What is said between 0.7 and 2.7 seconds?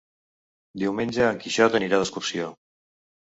Diumenge en Quixot anirà d'excursió.